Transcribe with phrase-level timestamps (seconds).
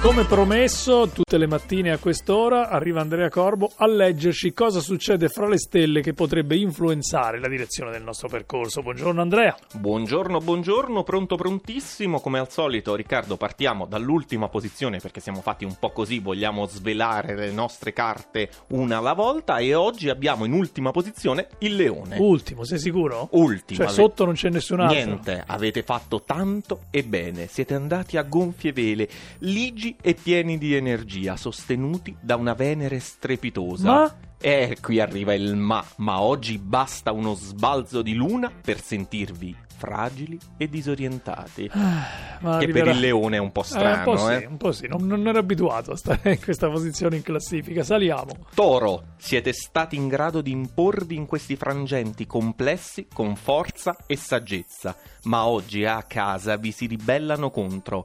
[0.00, 5.48] Come promesso, tutte le mattine a quest'ora arriva Andrea Corbo a leggerci cosa succede fra
[5.48, 8.80] le stelle che potrebbe influenzare la direzione del nostro percorso.
[8.80, 9.56] Buongiorno Andrea.
[9.74, 12.20] Buongiorno, buongiorno, pronto prontissimo.
[12.20, 17.34] Come al solito, Riccardo, partiamo dall'ultima posizione perché siamo fatti un po' così, vogliamo svelare
[17.34, 22.18] le nostre carte una alla volta e oggi abbiamo in ultima posizione il leone.
[22.18, 23.28] Ultimo, sei sicuro?
[23.32, 23.80] Ultimo.
[23.84, 24.96] Cioè sotto non c'è nessun altro.
[24.96, 29.08] Niente, avete fatto tanto e bene, siete andati a gonfie vele,
[29.38, 33.90] ligi e pieni di energia, sostenuti da una Venere strepitosa.
[33.90, 34.16] Ma?
[34.40, 40.38] E qui arriva il ma, ma oggi basta uno sbalzo di luna per sentirvi fragili
[40.56, 41.70] e disorientati.
[41.72, 44.38] Ma che arriverà- per il leone è un po' Eh, strano, un po' eh.
[44.38, 44.86] sì, un po' sì.
[44.88, 47.82] Non, non ero abituato a stare in questa posizione in classifica.
[47.82, 48.46] Saliamo.
[48.54, 54.96] Toro, siete stati in grado di imporvi in questi frangenti complessi con forza e saggezza,
[55.24, 58.04] ma oggi a casa vi si ribellano contro.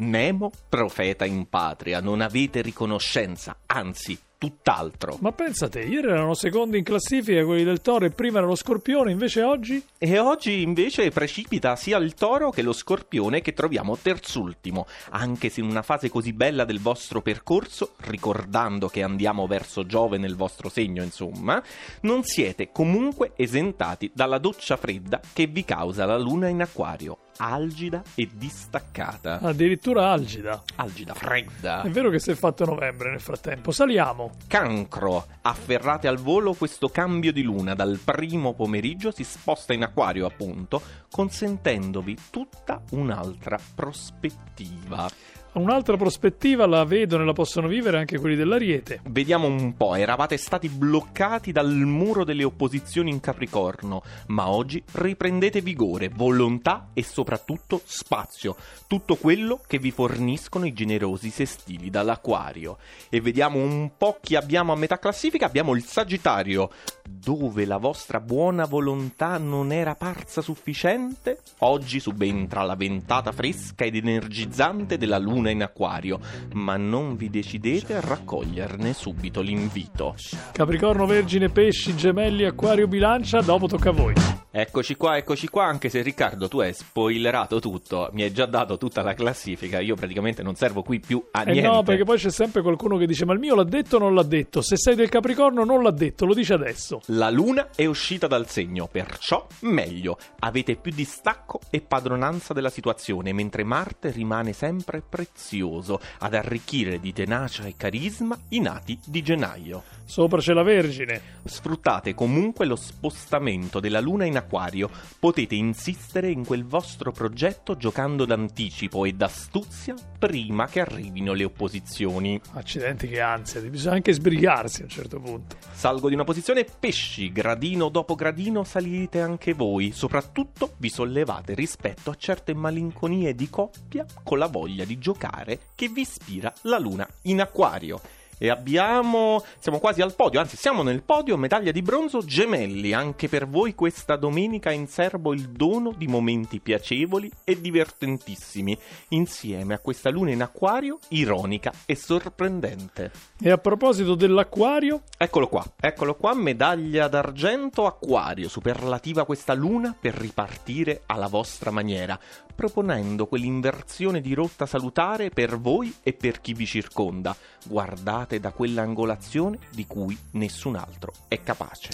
[0.00, 5.18] Nemo, profeta in patria, non avete riconoscenza, anzi, tutt'altro.
[5.20, 8.54] Ma pensa te, ieri erano secondi in classifica quelli del Toro e prima era lo
[8.54, 9.84] Scorpione, invece oggi...
[9.98, 15.60] E oggi invece precipita sia il toro che lo scorpione che troviamo terzultimo, anche se
[15.60, 20.70] in una fase così bella del vostro percorso, ricordando che andiamo verso Giove nel vostro
[20.70, 21.62] segno, insomma,
[22.02, 28.02] non siete comunque esentati dalla doccia fredda che vi causa la luna in acquario, algida
[28.14, 29.40] e distaccata.
[29.40, 30.62] Addirittura algida.
[30.76, 31.82] Algida, fredda.
[31.82, 33.70] È vero che si è fatto novembre nel frattempo.
[33.70, 34.32] Saliamo.
[34.46, 40.26] Cancro, afferrate al volo questo cambio di luna dal primo pomeriggio si sposta in acquario
[40.26, 45.08] appunto, consentendovi tutta un'altra prospettiva.
[45.52, 49.00] Un'altra prospettiva la vedono e la possono vivere anche quelli dell'Ariete.
[49.08, 55.60] Vediamo un po', eravate stati bloccati dal muro delle opposizioni in Capricorno, ma oggi riprendete
[55.60, 62.78] vigore, volontà e soprattutto spazio, tutto quello che vi forniscono i generosi sestili dall'Aquario.
[63.08, 66.70] E vediamo un po' chi abbiamo a metà classifica, abbiamo il Sagittario,
[67.08, 73.96] dove la vostra buona volontà non era parsa sufficiente, oggi subentra la ventata fresca ed
[73.96, 76.20] energizzante della luna in acquario,
[76.54, 80.14] ma non vi decidete a raccoglierne subito l'invito.
[80.52, 84.39] Capricorno, Vergine, Pesci, Gemelli, Acquario, Bilancia, dopo tocca a voi.
[84.52, 88.78] Eccoci qua, eccoci qua, anche se Riccardo tu hai spoilerato tutto, mi hai già dato
[88.78, 91.68] tutta la classifica, io praticamente non servo qui più a Eh niente.
[91.68, 94.12] no, perché poi c'è sempre qualcuno che dice ma il mio l'ha detto o non
[94.12, 94.60] l'ha detto?
[94.60, 97.00] Se sei del Capricorno non l'ha detto, lo dice adesso.
[97.06, 100.18] La luna è uscita dal segno, perciò meglio.
[100.40, 107.12] Avete più distacco e padronanza della situazione, mentre Marte rimane sempre prezioso ad arricchire di
[107.12, 109.84] tenacia e carisma i nati di gennaio.
[110.04, 111.20] Sopra c'è la Vergine.
[111.44, 118.24] Sfruttate comunque lo spostamento della luna in acquario, potete insistere in quel vostro progetto giocando
[118.24, 122.40] d'anticipo e d'astuzia prima che arrivino le opposizioni.
[122.52, 125.56] Accidenti che ansia, bisogna anche sbrigarsi a un certo punto.
[125.72, 132.10] Salgo di una posizione pesci, gradino dopo gradino salite anche voi, soprattutto vi sollevate rispetto
[132.10, 137.08] a certe malinconie di coppia con la voglia di giocare che vi ispira la luna
[137.22, 138.00] in acquario.
[138.42, 139.44] E abbiamo.
[139.58, 142.94] Siamo quasi al podio, anzi, siamo nel podio, medaglia di bronzo gemelli.
[142.94, 149.74] Anche per voi questa domenica in serbo il dono di momenti piacevoli e divertentissimi, insieme
[149.74, 153.10] a questa luna in acquario ironica e sorprendente.
[153.38, 160.14] E a proposito dell'Acquario, Eccolo qua, eccolo qua, medaglia d'argento acquario, superlativa questa luna per
[160.14, 162.18] ripartire alla vostra maniera,
[162.54, 167.36] proponendo quell'inversione di rotta salutare per voi e per chi vi circonda.
[167.66, 171.88] Guardate da quell'angolazione di cui nessun altro è capace.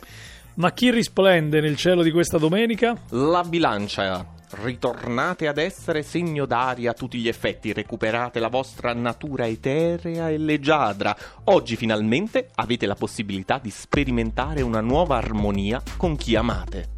[0.56, 2.94] ma chi risplende nel cielo di questa domenica?
[3.10, 4.34] La bilancia.
[4.48, 10.38] Ritornate ad essere segno d'aria a tutti gli effetti, recuperate la vostra natura eterea e
[10.38, 11.16] leggiadra.
[11.44, 16.90] Oggi finalmente avete la possibilità di sperimentare una nuova armonia con chi amate.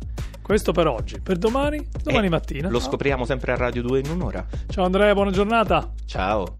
[0.42, 1.20] Questo per oggi.
[1.20, 1.84] Per domani?
[2.02, 2.68] Domani Eh, mattina.
[2.68, 4.46] Lo scopriamo sempre a Radio 2 in un'ora.
[4.68, 5.90] Ciao Andrea, buona giornata.
[6.04, 6.57] Ciao.